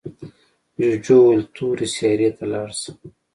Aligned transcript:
جوجو 0.83 1.15
وویل 1.23 1.43
تورې 1.55 1.87
سیارې 1.95 2.29
ته 2.37 2.45
لاړ 2.51 2.69
شه. 2.81 2.91